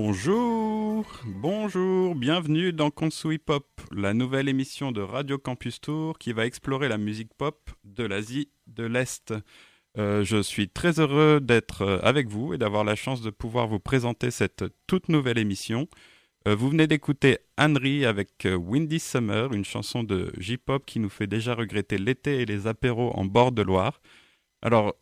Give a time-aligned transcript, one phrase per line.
[0.00, 6.46] Bonjour, bonjour, bienvenue dans Konsui Pop, la nouvelle émission de Radio Campus Tour qui va
[6.46, 9.34] explorer la musique pop de l'Asie de l'Est.
[9.98, 13.66] Euh, je suis très heureux d'être euh, avec vous et d'avoir la chance de pouvoir
[13.66, 15.88] vous présenter cette toute nouvelle émission.
[16.46, 21.26] Euh, vous venez d'écouter Henry avec Windy Summer, une chanson de J-pop qui nous fait
[21.26, 24.00] déjà regretter l'été et les apéros en bord de Loire.
[24.62, 24.94] Alors,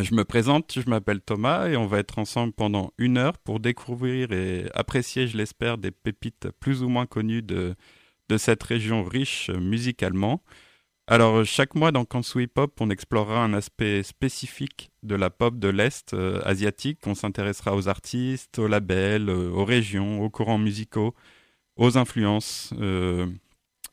[0.00, 3.60] je me présente, je m'appelle Thomas et on va être ensemble pendant une heure pour
[3.60, 7.74] découvrir et apprécier, je l'espère, des pépites plus ou moins connues de,
[8.28, 10.42] de cette région riche musicalement.
[11.08, 15.68] Alors, chaque mois dans Kansui Pop, on explorera un aspect spécifique de la pop de
[15.68, 17.00] l'Est euh, asiatique.
[17.06, 21.14] On s'intéressera aux artistes, aux labels, euh, aux régions, aux courants musicaux,
[21.76, 22.72] aux influences.
[22.78, 23.26] Euh,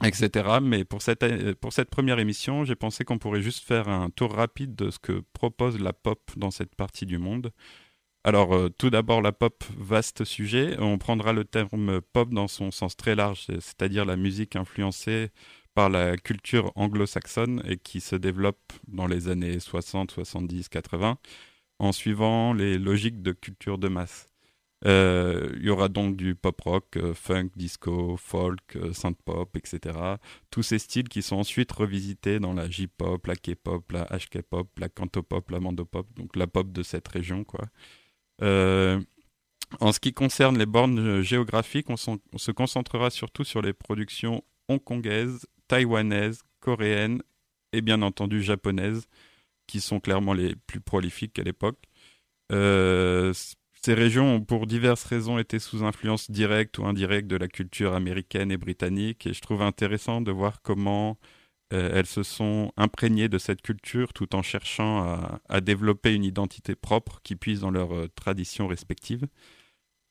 [0.03, 0.59] etc.
[0.61, 4.89] Mais pour cette, première émission, j'ai pensé qu'on pourrait juste faire un tour rapide de
[4.91, 7.51] ce que propose la pop dans cette partie du monde.
[8.23, 10.75] Alors, euh, tout d'abord, la pop, vaste sujet.
[10.79, 15.29] On prendra le terme pop dans son sens très large, c'est-à-dire la musique influencée
[15.73, 21.17] par la culture anglo-saxonne et qui se développe dans les années 60, 70, 80
[21.79, 24.28] en suivant les logiques de culture de masse.
[24.85, 29.55] Euh, il y aura donc du pop rock, euh, funk, disco, folk, euh, synth pop,
[29.57, 29.97] etc.
[30.51, 34.87] Tous ces styles qui sont ensuite revisités dans la J-pop, la K-pop, la HK-pop, la
[34.87, 37.65] Canto-pop, la Mando-pop, donc la pop de cette région, quoi.
[38.41, 45.45] en ce qui concerne les bornes géographiques, on, se concentrera surtout sur les productions hongkongaises,
[45.67, 47.21] taïwanaises, coréennes
[47.73, 49.07] et bien entendu japonaises,
[49.67, 51.77] qui sont clairement les plus prolifiques à l'époque.
[52.51, 53.33] Euh,
[53.89, 57.95] ces régions ont pour diverses raisons été sous influence directe ou indirecte de la culture
[57.95, 61.17] américaine et britannique et je trouve intéressant de voir comment
[61.73, 66.75] euh, elles se sont imprégnées de cette culture tout en cherchant à, développer une identité
[66.75, 69.25] propre qui puise dans leurs euh, traditions respectives.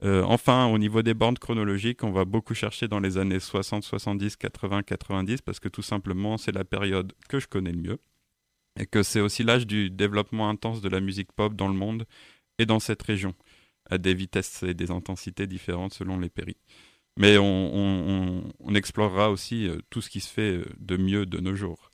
[0.02, 3.84] Euh, enfin, au niveau des bandes chronologiques, on va beaucoup chercher dans les années 60,
[3.84, 7.98] 70, 80, 90 parce que tout simplement c'est la période que je connais le mieux
[8.80, 12.06] et que c'est aussi l'âge du développement intense de la musique pop dans le monde
[12.58, 13.36] et dans cette région
[13.90, 16.56] à des vitesses et des intensités différentes selon les péris.
[17.18, 18.44] Mais on,
[18.74, 21.90] explorera aussi euh, tout ce qui se fait euh, de mieux de nos jours.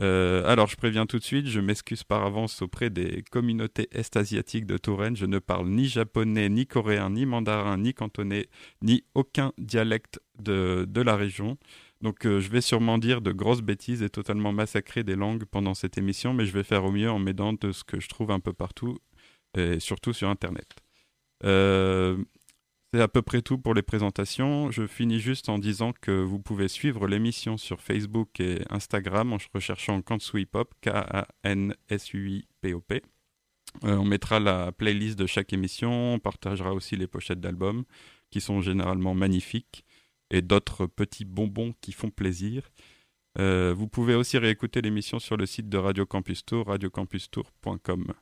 [0.00, 4.64] Euh, alors, je préviens tout de suite, je m'excuse par avance auprès des communautés est-asiatiques
[4.64, 5.14] de Touraine.
[5.14, 8.48] Je ne parle ni japonais, ni coréen, ni mandarin, ni cantonais,
[8.80, 11.58] ni aucun dialecte de, de la région.
[12.00, 15.98] Donc, je vais sûrement dire de grosses bêtises et totalement massacrer des langues pendant cette
[15.98, 18.40] émission, mais je vais faire au mieux en m'aidant de ce que je trouve un
[18.40, 18.98] peu partout,
[19.56, 20.85] et surtout sur Internet.
[21.44, 22.16] Euh,
[22.92, 24.70] c'est à peu près tout pour les présentations.
[24.70, 29.38] Je finis juste en disant que vous pouvez suivre l'émission sur Facebook et Instagram en
[29.52, 31.82] recherchant Kansui Pop, K-A-N-S-U-I-P-O-P.
[33.84, 37.84] Euh, on mettra la playlist de chaque émission, on partagera aussi les pochettes d'albums
[38.30, 39.84] qui sont généralement magnifiques
[40.30, 42.70] et d'autres petits bonbons qui font plaisir.
[43.38, 48.14] Euh, vous pouvez aussi réécouter l'émission sur le site de Radio Campus Tour, radiocampustour.com.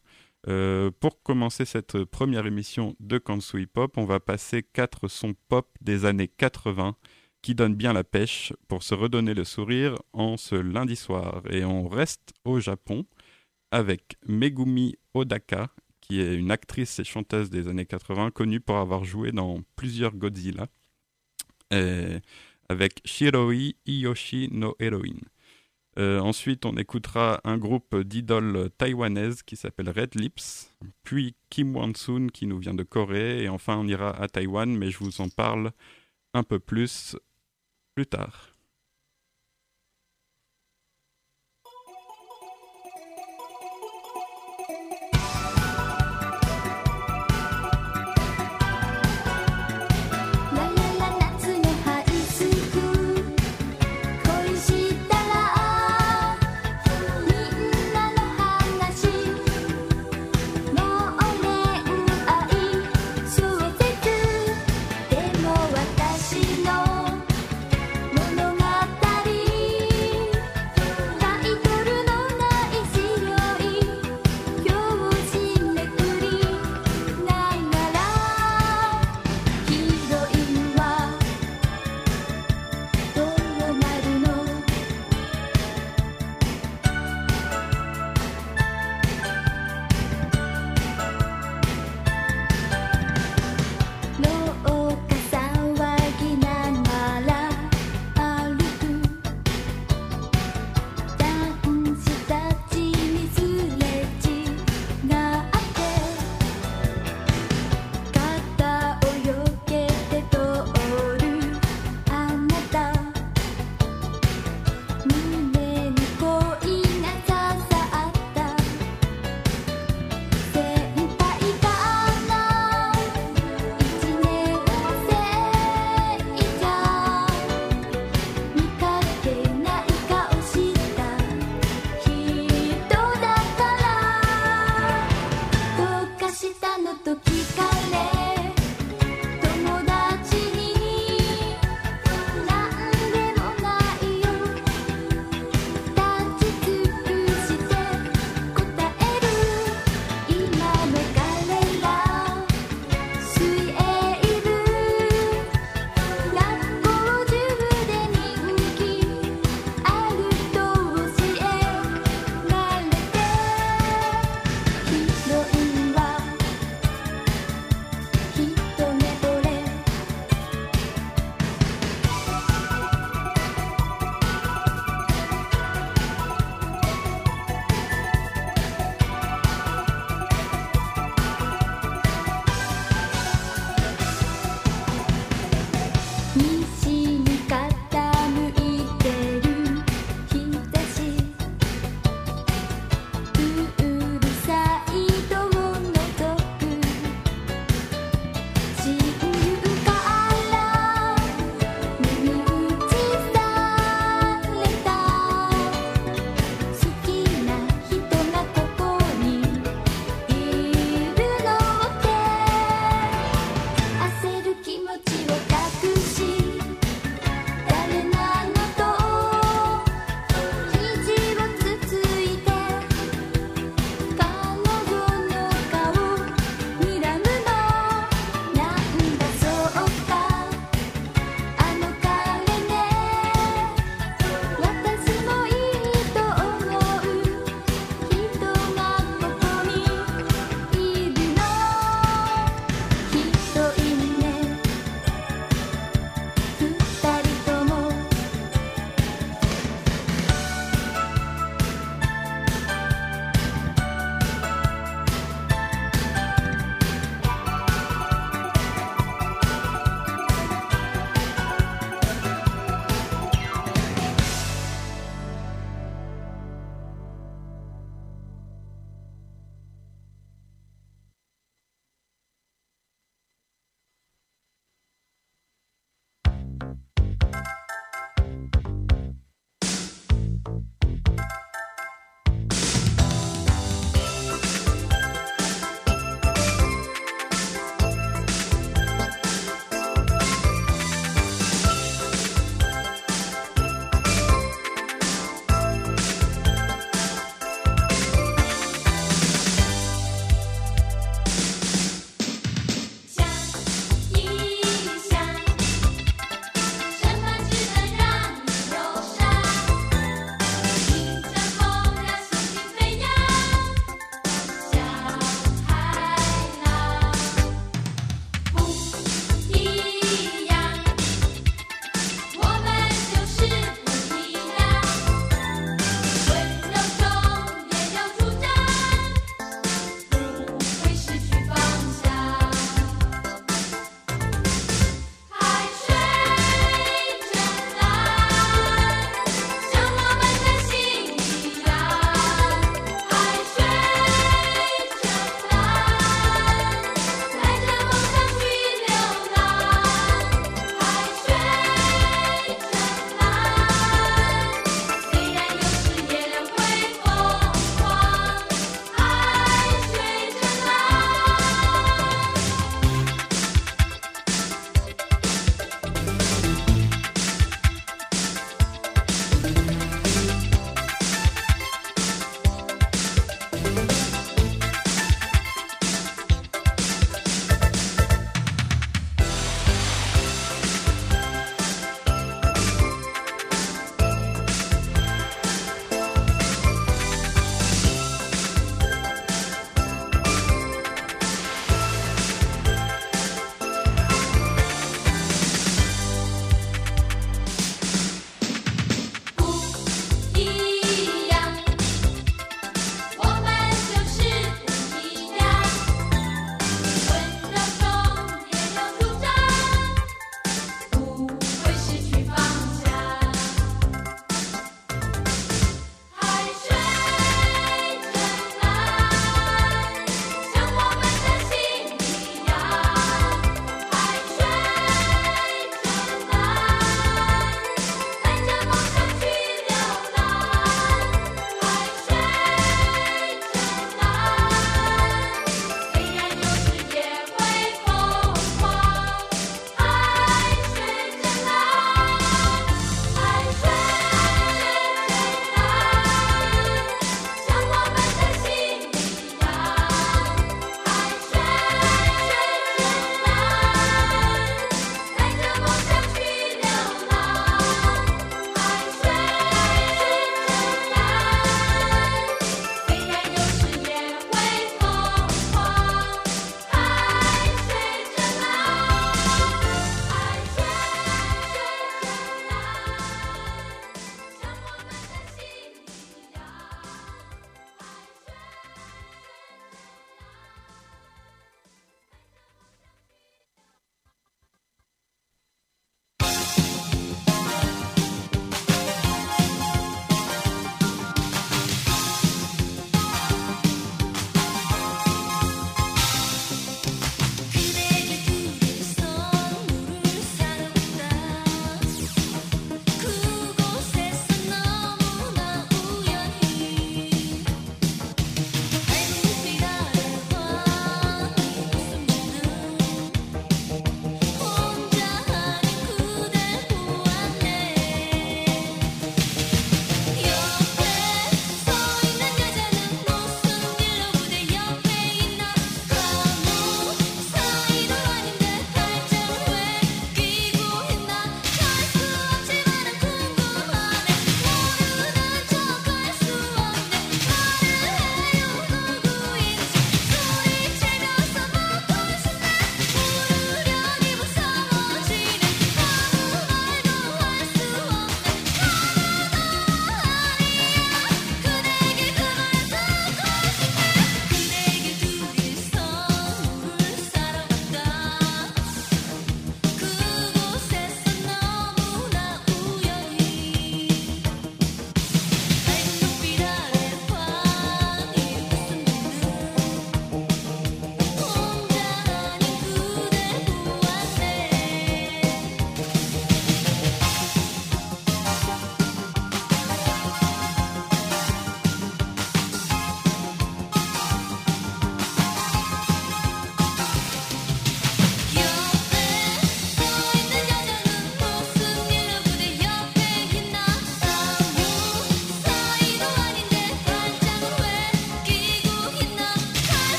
[0.47, 5.69] Euh, pour commencer cette première émission de Kansui Pop, on va passer quatre sons pop
[5.81, 6.97] des années 80
[7.41, 11.43] qui donnent bien la pêche pour se redonner le sourire en ce lundi soir.
[11.51, 13.07] Et on reste au Japon
[13.71, 15.69] avec Megumi Odaka,
[16.01, 20.15] qui est une actrice et chanteuse des années 80 connue pour avoir joué dans plusieurs
[20.15, 20.69] Godzilla,
[21.71, 25.21] avec Shiroi Iyoshi no Heroine.
[25.99, 30.75] Euh, ensuite, on écoutera un groupe d'idoles taïwanaises qui s'appelle Red Lips,
[31.05, 34.91] puis Kim Won-soon qui nous vient de Corée, et enfin on ira à Taïwan, mais
[34.91, 35.71] je vous en parle
[36.33, 37.17] un peu plus
[37.95, 38.54] plus tard.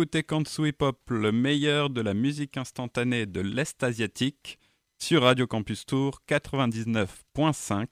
[0.00, 4.58] Écoutez Kansu Hip Hop, le meilleur de la musique instantanée de l'Est asiatique,
[4.96, 7.86] sur Radio Campus Tour 99.5.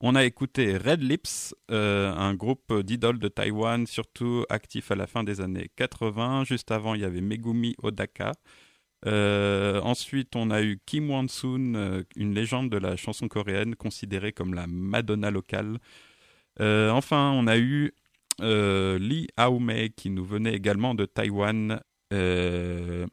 [0.00, 5.06] On a écouté Red Lips, euh, un groupe d'idoles de Taïwan, surtout actif à la
[5.06, 6.42] fin des années 80.
[6.42, 8.32] Juste avant, il y avait Megumi Odaka.
[9.06, 14.32] Euh, ensuite, on a eu Kim Won-soon, euh, une légende de la chanson coréenne, considérée
[14.32, 15.78] comme la Madonna locale.
[16.58, 17.92] Enfin, on a eu
[18.40, 21.80] euh, Aomei qui nous venait également de Taïwan.
[22.12, 23.06] Euh,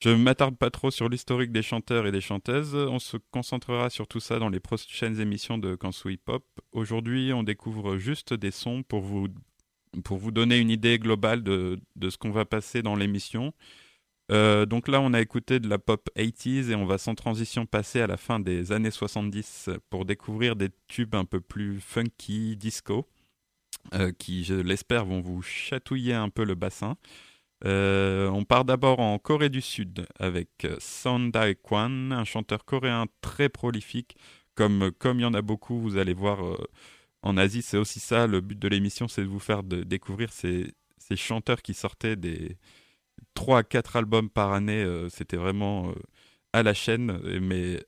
[0.00, 2.74] je ne m'attarde pas trop sur l'historique des chanteurs et des chanteuses.
[2.74, 6.44] On se concentrera sur tout ça dans les prochaines émissions de Kansu Hip Hop.
[6.72, 9.28] Aujourd'hui, on découvre juste des sons pour vous,
[10.04, 13.52] pour vous donner une idée globale de, de ce qu'on va passer dans l'émission.
[14.32, 17.64] Euh, donc là, on a écouté de la pop 80s et on va sans transition
[17.64, 22.56] passer à la fin des années 70 pour découvrir des tubes un peu plus funky,
[22.56, 23.08] disco
[23.94, 26.96] euh, qui, je l'espère, vont vous chatouiller un peu le bassin.
[27.64, 33.06] Euh, on part d'abord en Corée du Sud avec euh, Son Dae-kwan, un chanteur coréen
[33.20, 34.16] très prolifique.
[34.54, 36.38] Comme comme il y en a beaucoup, vous allez voir
[37.22, 38.26] en Asie, c'est aussi ça.
[38.26, 42.56] Le but de l'émission, c'est de vous faire découvrir ces, ces chanteurs qui sortaient des
[43.34, 44.86] 3 à 4 albums par année.
[45.10, 45.92] C'était vraiment
[46.54, 47.84] à la chaîne, mais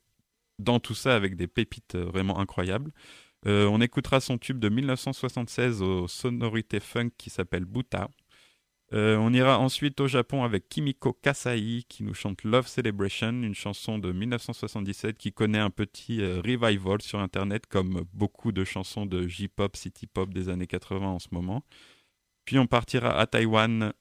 [0.59, 2.93] dans tout ça avec des pépites vraiment incroyables.
[3.46, 8.09] Euh, on écoutera son tube de 1976 aux sonorités funk qui s'appelle Buta.
[8.94, 13.55] Euh, on ira ensuite au Japon avec Kimiko Kasai qui nous chante Love Celebration, une
[13.55, 19.05] chanson de 1977 qui connaît un petit euh, revival sur internet comme beaucoup de chansons
[19.05, 21.62] de J-pop, city pop des années 80 en ce moment.
[22.46, 23.92] Puis on partira à Taïwan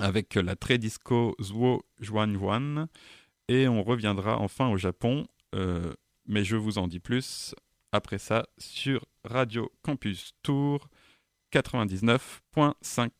[0.00, 2.88] avec la très disco Zwo Juan
[3.48, 5.26] et on reviendra enfin au Japon,
[6.26, 7.54] mais je vous en dis plus
[7.94, 10.88] après ça sur Radio Campus Tour
[11.52, 13.10] 99.5.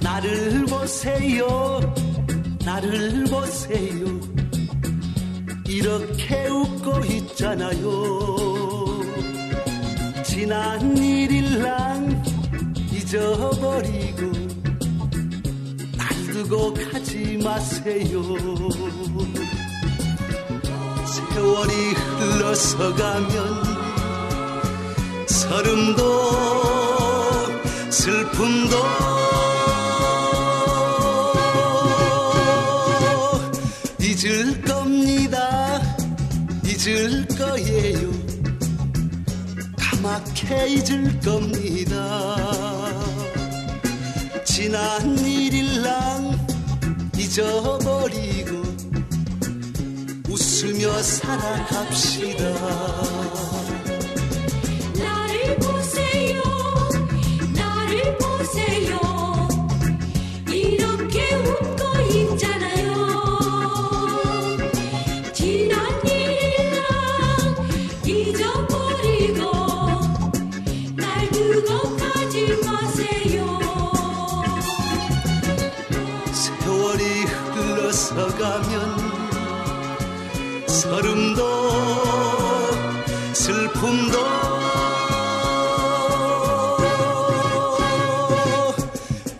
[0.00, 1.80] 나를 보세요
[2.64, 4.17] 나를 보세요
[5.78, 7.78] 이렇게 웃고 있잖아요.
[10.24, 12.24] 지난 일일랑
[12.90, 14.32] 잊어버리고
[15.96, 18.22] 날 두고 가지 마세요.
[21.06, 21.72] 세월이
[22.18, 23.64] 흘러서 가면
[25.28, 26.02] 서름도
[27.88, 28.76] 슬픔도
[34.00, 34.60] 잊을
[36.88, 38.10] 잊을 거예요.
[39.78, 42.36] 까맣게 잊을 겁니다.
[44.42, 46.46] 지난 일일랑
[47.14, 48.62] 잊어버리고
[50.30, 52.44] 웃으며 살아갑시다.
[54.96, 56.42] 나를 보세요.
[57.54, 58.97] 나를 보세요
[80.88, 81.42] 서름도
[83.34, 84.18] 슬픔도.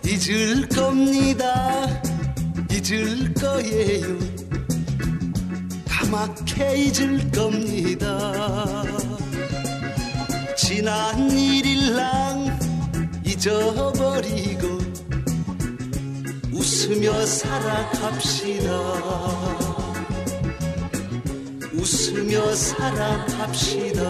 [0.05, 1.87] 잊을 겁니다.
[2.71, 4.19] 잊을 거예요.
[5.89, 8.83] 까맣게 잊을 겁니다.
[10.55, 12.59] 지난 일일랑
[13.25, 14.77] 잊어버리고
[16.53, 18.69] 웃으며 살아갑시다.
[22.09, 24.09] 웃으며 살아갑시다.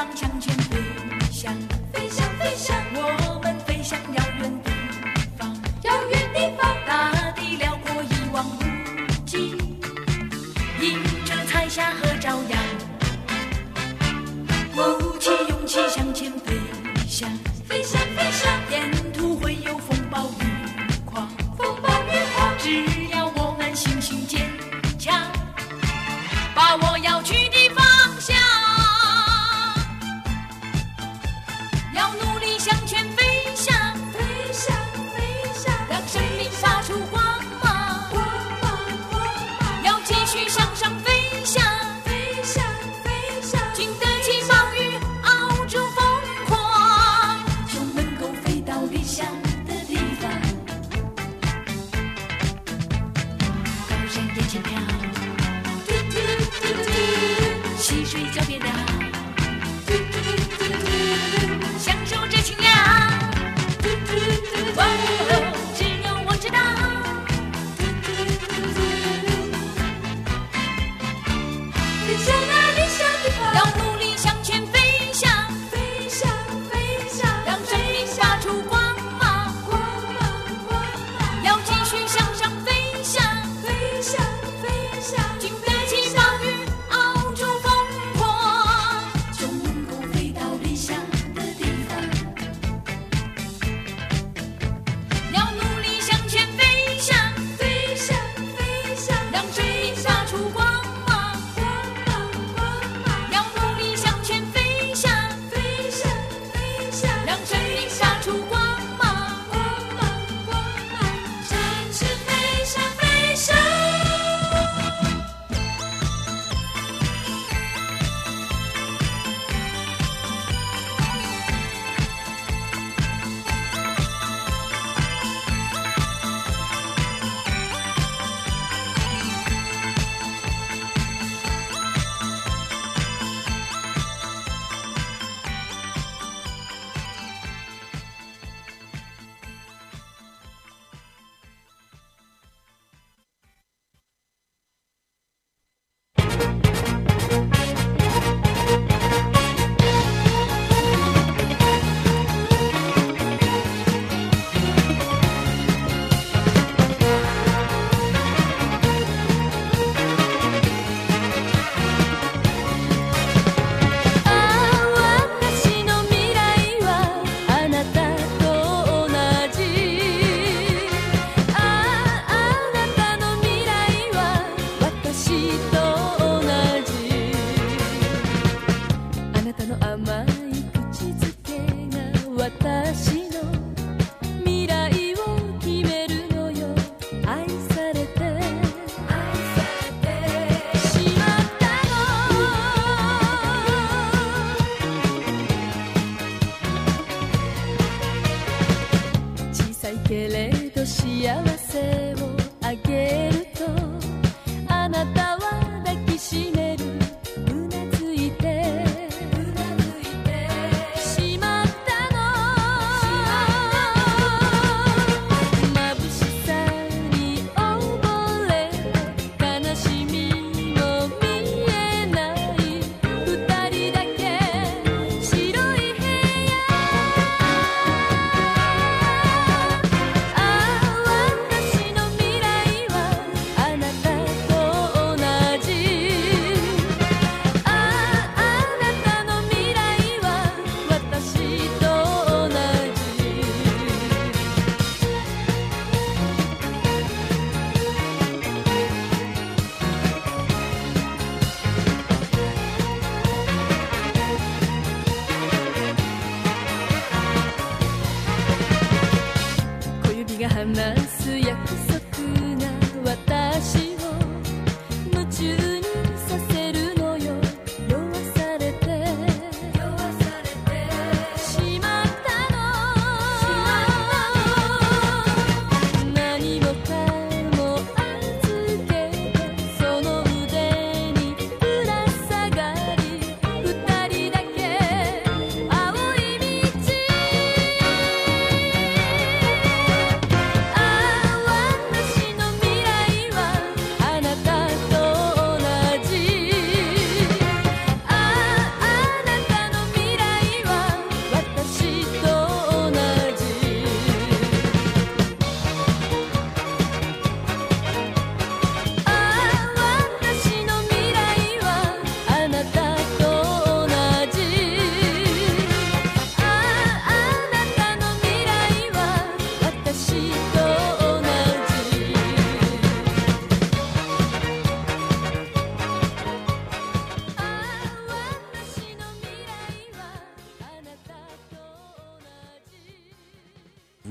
[0.00, 0.78] 放向前飞
[1.30, 1.79] 翔。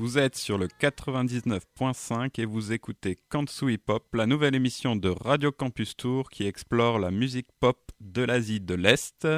[0.00, 5.52] Vous êtes sur le 99.5 et vous écoutez Kansui Pop, la nouvelle émission de Radio
[5.52, 9.28] Campus Tour qui explore la musique pop de l'Asie de l'Est.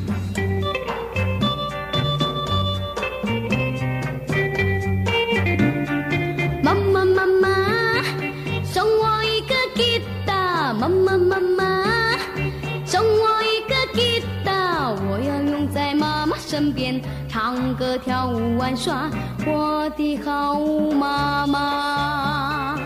[17.98, 19.10] 跳舞玩耍，
[19.46, 20.58] 我的好
[20.92, 22.76] 妈妈。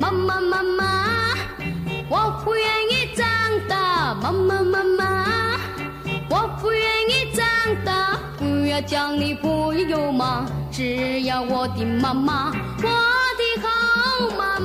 [0.00, 1.34] 妈妈妈妈，
[2.08, 3.26] 我不愿意长
[3.68, 4.14] 大。
[4.14, 5.26] 妈妈妈妈。
[6.28, 7.46] 我不愿意长
[7.84, 12.52] 大，不要叫你不有妈，只要我的妈妈，
[12.82, 12.88] 我
[13.38, 13.68] 的好
[14.36, 14.55] 妈。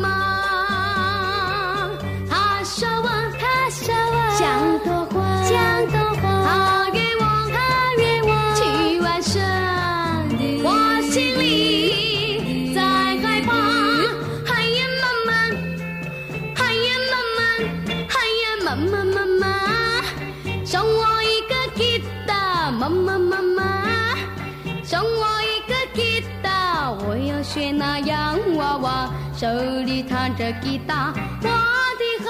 [30.59, 32.29] 吉他，我的好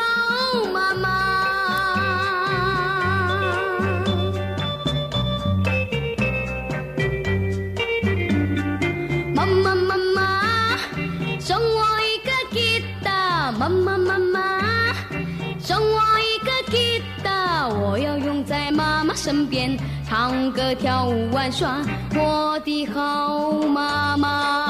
[0.71, 1.09] 妈妈。
[9.33, 10.77] 妈妈妈妈，
[11.39, 14.39] 送我一个吉他，妈妈妈妈。
[15.59, 21.77] 送我一个吉他，我要用在妈妈身边，唱歌跳舞玩耍，
[22.15, 24.60] 我的好妈妈。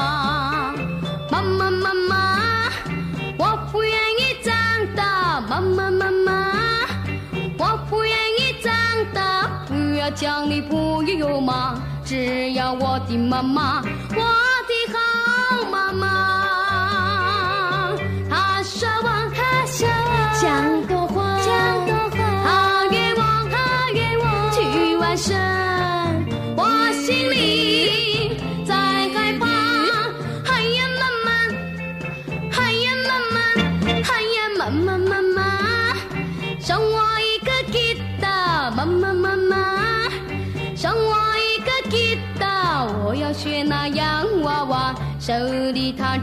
[10.02, 13.84] 要讲你不有妈，只要我的妈妈，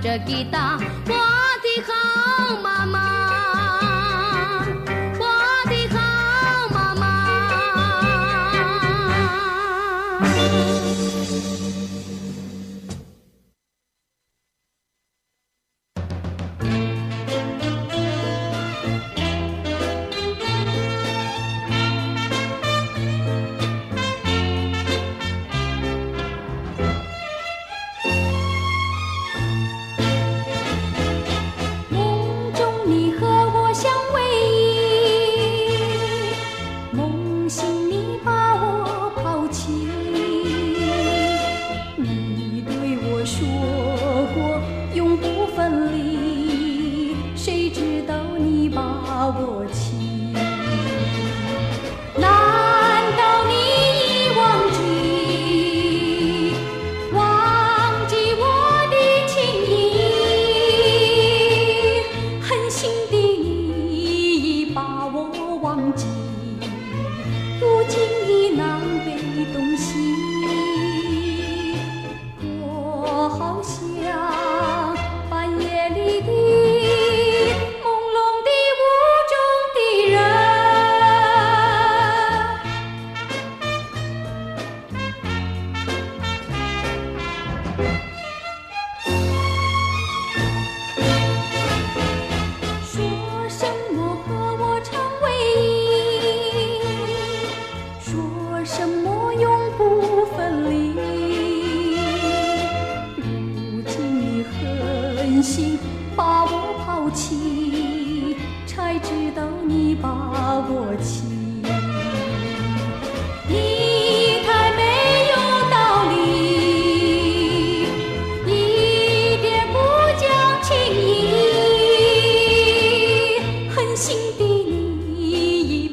[0.01, 0.78] 着吉他，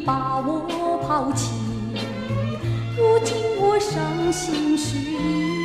[0.05, 1.51] 把我抛弃
[2.95, 5.64] 如今我伤心失意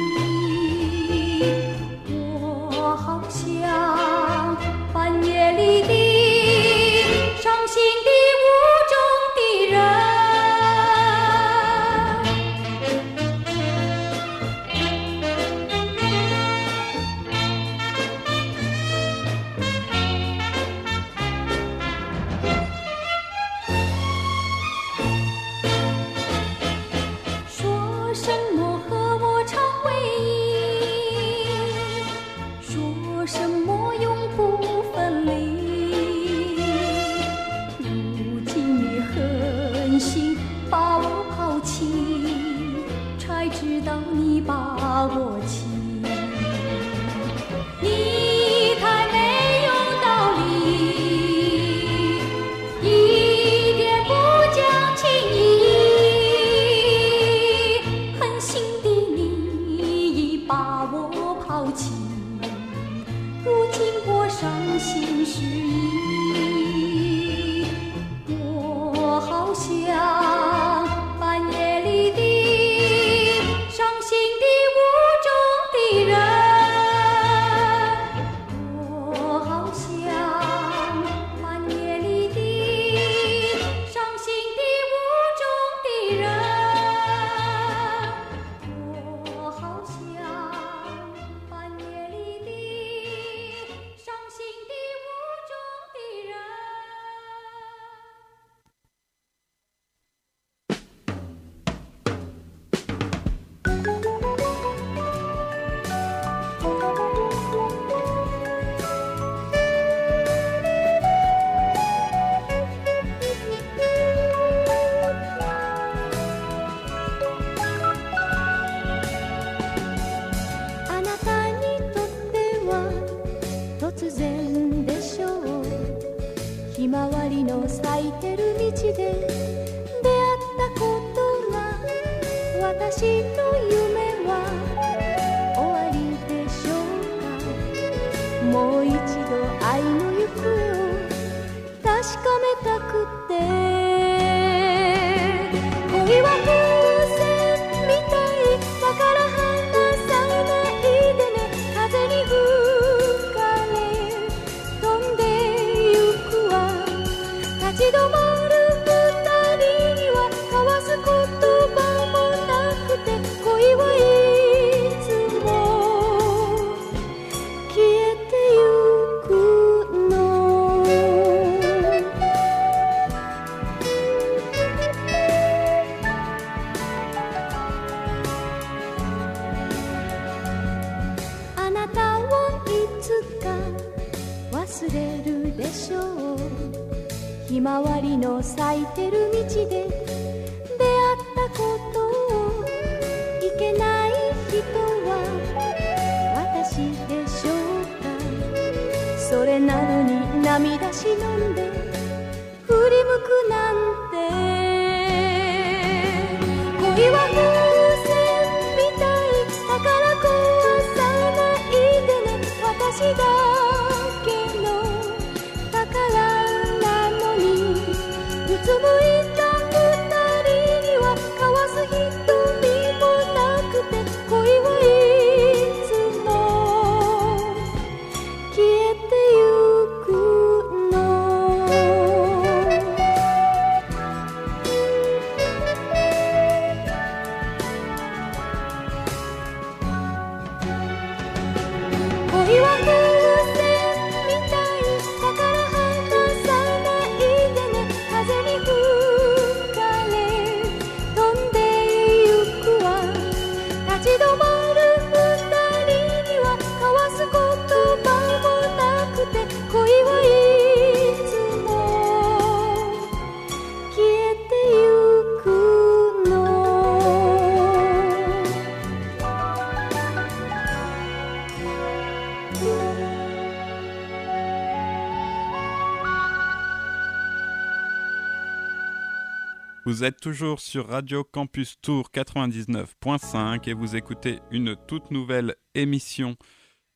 [280.01, 286.36] Vous êtes toujours sur Radio Campus Tour 99.5 et vous écoutez une toute nouvelle émission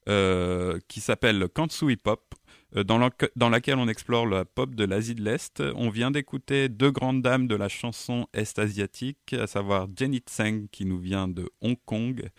[0.08, 2.34] euh, qui s'appelle Kansui Pop,
[2.76, 5.62] euh, dans, dans, laquelle on explore la pop de l'Asie de l'Est.
[5.76, 10.86] On vient d'écouter deux grandes dames de la chanson est-asiatique, à savoir Jenny Tseng qui
[10.86, 12.30] nous vient de Hong Kong.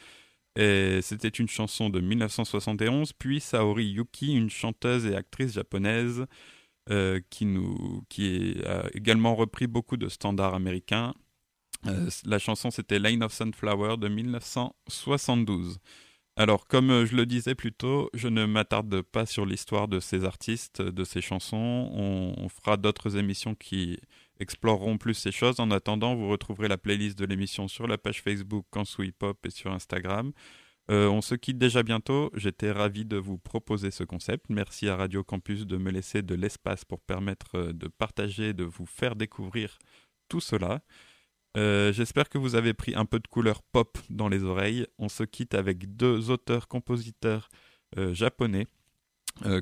[0.56, 6.26] Et c'était une chanson de 1971, puis Saori Yuki, une chanteuse et actrice japonaise
[6.92, 11.16] euh, qui, nous, qui a également repris beaucoup de standards américains.
[11.88, 15.80] Euh, la chanson, c'était Lane of Sunflower de 1972.
[16.36, 20.00] Alors, comme euh, je le disais plus tôt, je ne m'attarde pas sur l'histoire de
[20.00, 21.58] ces artistes, de ces chansons.
[21.58, 23.98] On, fera d'autres émissions qui
[24.40, 25.60] exploreront plus ces choses.
[25.60, 29.50] En attendant, vous retrouverez la playlist de l'émission sur la page Facebook Kansui Pop et
[29.50, 30.34] sur Instagram.
[30.92, 32.32] Euh, on se quitte déjà bientôt.
[32.36, 34.46] J'étais ravi de vous proposer ce concept.
[34.50, 38.64] Merci à Radio Campus de me laisser de l'espace pour permettre euh, de partager, de
[38.64, 39.80] vous faire découvrir
[40.30, 40.82] tout cela.
[41.58, 44.86] Euh, j'espère que vous avez pris un peu de couleur pop dans les oreilles.
[45.00, 47.50] On se quitte avec deux auteurs-compositeurs
[48.12, 48.68] japonais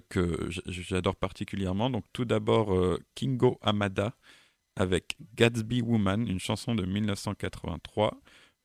[0.09, 1.91] que j'adore particulièrement.
[1.91, 2.75] Donc tout d'abord
[3.13, 4.15] Kingo Amada
[4.75, 8.19] avec Gatsby Woman, une chanson de 1983.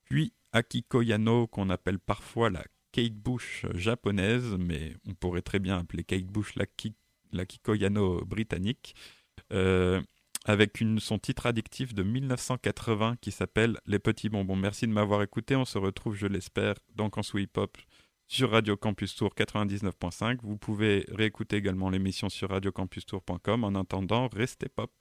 [0.05, 5.77] Puis Akiko Yano qu'on appelle parfois la Kate Bush japonaise, mais on pourrait très bien
[5.77, 6.95] appeler Kate Bush la, Ki-
[7.31, 8.95] la Kiko Yano britannique.
[9.53, 10.01] Euh,
[10.45, 14.55] avec son titre addictif de 1980 qui s'appelle Les Petits Bonbons.
[14.55, 15.55] Merci de m'avoir écouté.
[15.55, 17.77] On se retrouve, je l'espère, dans Kansou Hip Hop
[18.27, 20.39] sur Radio Campus Tour 99.5.
[20.41, 23.63] Vous pouvez réécouter également l'émission sur radiocampustour.com.
[23.63, 24.91] En attendant, restez pop.